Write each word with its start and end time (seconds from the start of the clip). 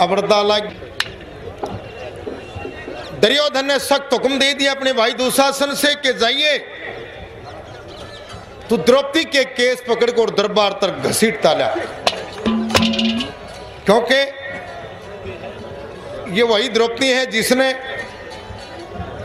लग 0.00 0.70
दुर्योधन 3.20 3.66
ने 3.66 3.78
सख्त 3.78 4.12
हुक्म 4.12 4.38
दे 4.38 4.54
दिया 4.54 4.72
अपने 4.72 4.92
भाई 4.92 5.12
दुशासन 5.12 5.74
से 5.74 5.94
कि 5.94 6.12
जाइए। 6.12 6.58
तू 8.68 8.76
द्रौपदी 8.76 9.24
के 9.24 9.44
केस 9.44 9.82
पकड़ 9.88 10.10
कर 10.10 10.30
दरबार 10.30 10.72
तक 10.72 10.88
घसीटता 10.88 11.54
ला। 11.54 11.74
क्योंकि 13.84 14.20
ये 16.36 16.42
वही 16.42 16.68
द्रौपदी 16.68 17.08
है 17.08 17.26
जिसने 17.26 17.74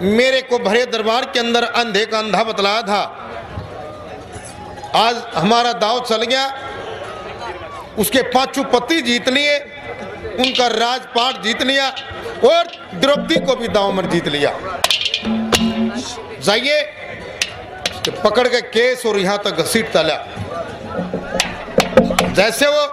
मेरे 0.02 0.42
को 0.42 0.60
भरे 0.60 0.86
दरबार 0.86 1.26
के 1.26 1.40
अंदर 1.40 1.64
अंधे 1.64 2.06
का 2.06 2.20
अंधा 2.20 2.44
बतलाया 2.44 2.82
था। 2.82 3.02
आज 4.96 5.16
हमारा 5.36 5.74
दाव 5.74 6.06
चल 6.06 6.24
गया। 6.24 6.60
उसके 8.00 8.22
पाँचों 8.22 8.64
पति 8.64 9.02
जीत 9.02 9.30
लिए। 9.30 9.73
उनका 10.36 10.68
राजपाट 10.70 11.42
जीत 11.44 11.62
लिया 11.62 11.88
और 12.48 12.72
द्रौपदी 12.96 13.36
को 13.46 13.56
भी 13.56 13.68
में 13.68 14.10
जीत 14.10 14.28
लिया। 14.28 14.52
जाइए, 16.40 16.82
पकड़ 18.24 18.48
के 18.48 18.62
केस 18.62 19.06
और 19.06 19.18
यहाँ 19.20 19.38
तक 19.38 19.62
घसीट 19.64 19.92
तला। 19.94 20.18
जैसे 22.34 22.68
वो 22.68 22.86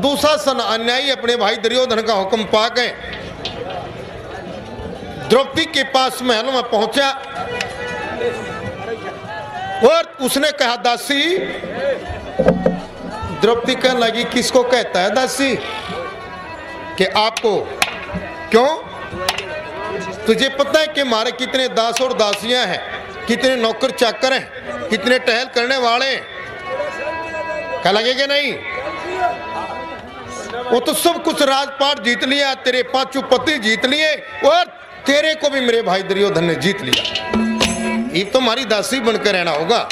दूसरा 0.00 0.36
सन 0.36 0.58
अन्यायी 0.60 1.10
अपने 1.10 1.36
भाई 1.36 1.56
दुर्योधन 1.56 2.00
का 2.02 2.14
हुक्म 2.14 2.44
पा 2.44 2.68
गए। 2.68 2.88
द्रौपदी 5.28 5.64
के 5.66 5.82
पास 5.92 6.22
महल 6.22 6.46
में 6.46 6.62
पहुँचा 6.62 7.08
और 9.86 10.16
उसने 10.20 10.50
कहा, 10.52 10.76
दासी 10.76 11.22
द्रौपदी 13.40 13.74
कहने 13.74 14.00
लगी, 14.00 14.24
किसको 14.24 14.62
कहता 14.62 15.00
है 15.00 15.14
दासी? 15.14 15.54
कि 16.98 17.04
आपको। 17.04 17.80
क्यों? 18.50 18.68
तुझे 20.26 20.48
पता 20.48 20.80
है 20.80 20.86
कि 20.86 21.00
हमारे 21.00 21.32
कितने 21.32 21.68
दास 21.68 22.00
और 22.00 22.12
दासियाँ 22.12 22.66
हैं, 22.66 22.80
कितने 23.26 23.56
नौकर 23.56 23.90
चाकर 23.90 24.32
हैं, 24.32 24.50
कितने 24.88 25.18
टहल 25.18 25.44
करने 25.44 25.76
वाले 25.76 26.06
हैं। 26.06 26.22
क्या 27.82 27.92
लगेगा 27.92 28.26
नहीं? 28.26 28.52
वो 30.72 30.80
तो 30.80 30.94
सब 30.94 31.24
कुछ 31.24 31.42
राजपाट 31.42 32.00
जीत 32.00 32.24
लिया, 32.24 32.54
तेरे 32.54 32.82
पाँचों 32.82 33.22
पति 33.22 33.58
जीत 33.58 33.86
लिए, 33.86 34.14
और 34.46 34.64
तेरे 35.06 35.34
को 35.34 35.48
भी 35.48 35.60
मेरे 35.60 35.82
भाई 35.82 36.02
दुर्योधन 36.02 36.44
ने 36.44 36.54
जीत 36.54 36.82
लिया। 36.82 37.04
ये 38.18 38.24
तो 38.24 38.38
हमारी 38.38 38.64
दासी 38.64 39.00
बनकर 39.00 39.32
रहना 39.32 39.50
होगा। 39.50 39.88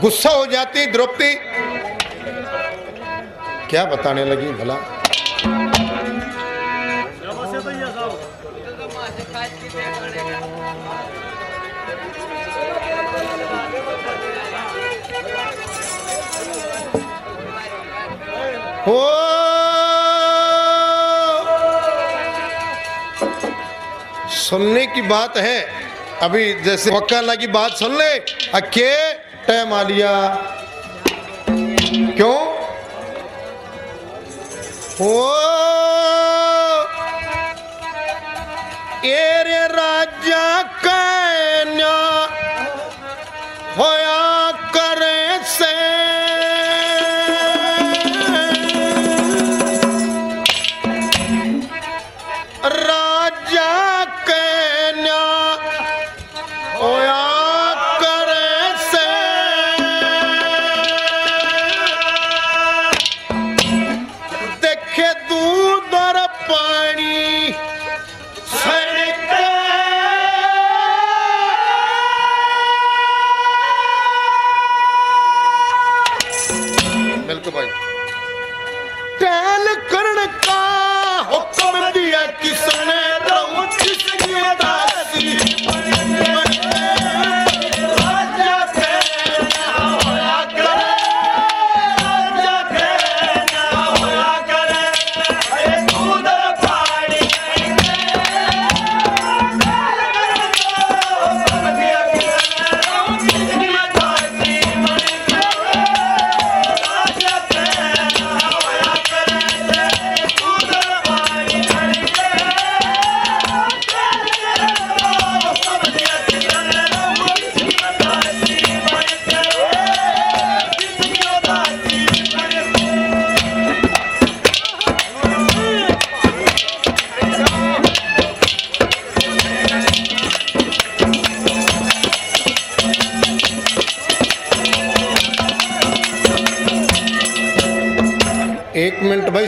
गुस्सा 0.00 0.30
हो 0.30 0.46
जाती, 0.46 0.86
द्रौपदी। 0.86 1.34
क्या 3.70 3.84
बताने 3.84 4.24
लगी 4.24 4.52
भला? 4.52 4.74
हो 18.86 19.00
सुनने 24.28 24.86
की 24.86 25.02
बात 25.02 25.36
है। 25.36 25.60
अभी 26.22 26.52
जैसे 26.62 26.90
वक्काला 26.90 27.34
की 27.34 27.46
बात 27.46 27.72
सुन 27.72 27.96
ले, 27.96 28.12
अके। 28.54 29.17
टाइम 29.48 29.68
मालिया। 29.68 30.12
लिया 31.50 32.16
क्यों? 32.16 32.40
ओ! 35.00 35.30
एरे 39.04 39.37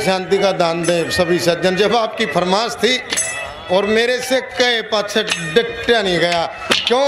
शांति 0.00 0.38
का 0.38 0.50
दान 0.52 0.82
दे 0.82 1.10
सभी 1.10 1.38
सज्जन। 1.38 1.76
जब 1.76 1.96
आपकी 1.96 2.26
फरमाश 2.26 2.74
थी 2.74 2.96
और 3.70 3.86
मेरे 3.86 4.18
से 4.20 4.40
कहे 4.40 4.80
पाछे 4.82 5.22
डटया 5.54 6.02
नहीं 6.02 6.18
गया, 6.18 6.44
क्यों? 6.86 7.04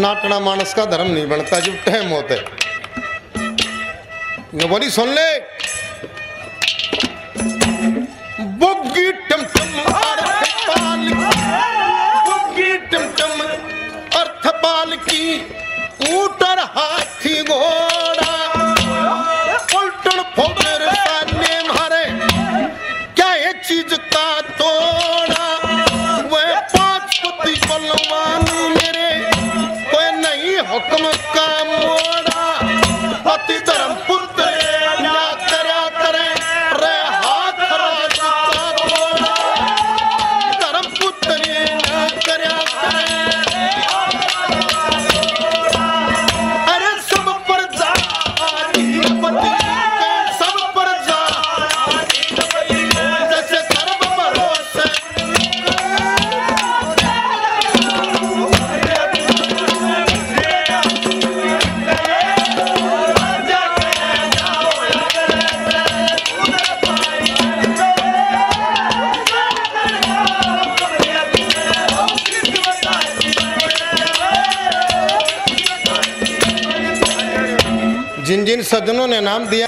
नाटना 0.00 0.38
मानस 0.40 0.74
का 0.74 0.84
धर्म 0.84 1.10
नहीं 1.10 1.28
बनता, 1.28 1.60
जब 1.60 1.74
टाइम 1.84 2.08
होते। 2.08 2.34
बोली, 4.66 4.90
सुन 4.90 5.08
ले। 5.10 5.30
बुग्गी 8.58 9.10
टमटम 9.12 9.70
अर्थपाल 9.92 11.02
बुग्गी 12.26 12.72
टमटम 12.86 13.34
अर्थपाल 14.18 14.96
की, 15.02 15.24
ऊटर 16.14 16.58
हाथी 16.76 17.42
घोड़ा 17.42 17.85
नहीं 30.66 30.78
हुक्म 30.78 31.10
का 31.34 31.35
मोड़ा 31.35 31.35
इन 78.56 78.62
सदनों 78.62 79.06
ने 79.06 79.20
नाम 79.20 79.46
दिया। 79.46 79.66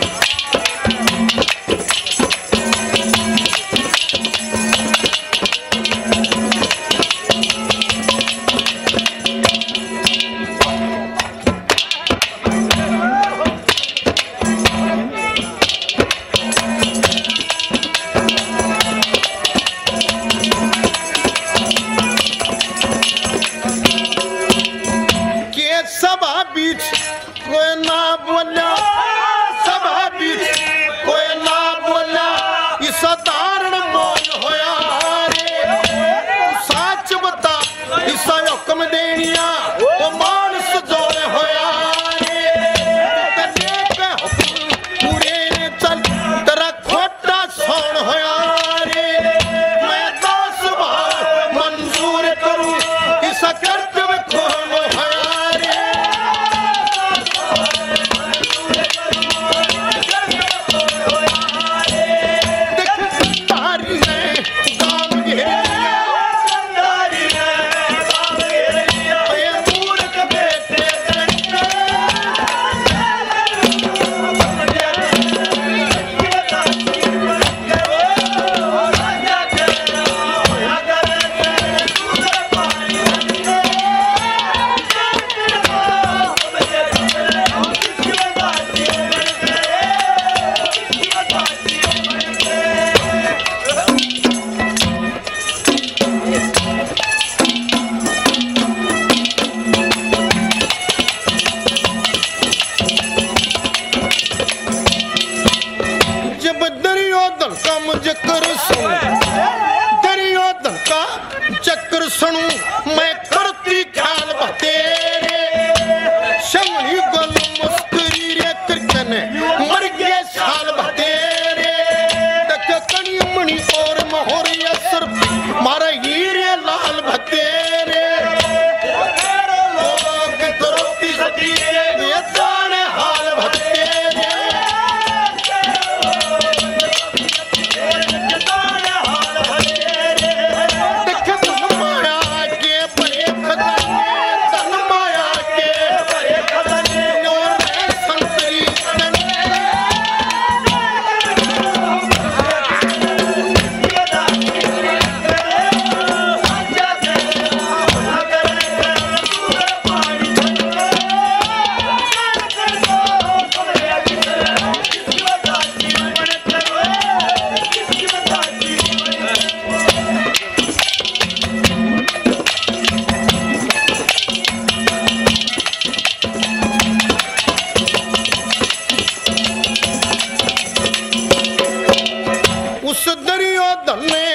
उस 182.99 183.09
दरियो 183.27 183.65
धने 183.87 184.27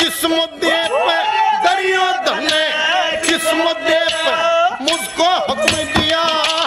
किस 0.00 0.24
मुद्दे 0.24 0.76
पे 0.92 1.16
दरियो 1.64 2.04
धने 2.26 2.62
किस 3.26 3.44
मुद्दे 3.54 3.98
पे 4.12 4.32
मुझको 4.84 5.28
हुक्म 5.48 5.74
दिया 5.92 6.22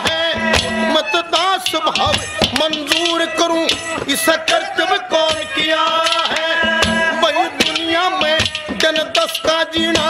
है? 0.07 0.93
मतदास 0.93 1.71
भाव 1.87 2.13
मंजूर 2.61 3.25
करूँ, 3.39 3.65
इस 4.13 4.25
कर्तव्य 4.51 4.97
कौन 5.09 5.43
किया 5.55 5.81
है? 6.33 6.51
वही 7.23 7.47
दुनिया 7.63 8.09
में 8.21 8.37
जनदस 8.77 9.41
का 9.45 9.63
जीना 9.73 10.07